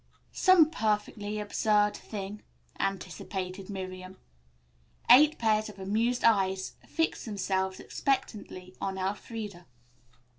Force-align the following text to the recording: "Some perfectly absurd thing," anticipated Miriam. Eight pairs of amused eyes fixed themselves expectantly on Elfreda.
"Some 0.33 0.71
perfectly 0.71 1.37
absurd 1.39 1.95
thing," 1.95 2.41
anticipated 2.79 3.69
Miriam. 3.69 4.17
Eight 5.11 5.37
pairs 5.37 5.69
of 5.69 5.77
amused 5.77 6.23
eyes 6.23 6.73
fixed 6.87 7.25
themselves 7.25 7.79
expectantly 7.79 8.73
on 8.81 8.97
Elfreda. 8.97 9.67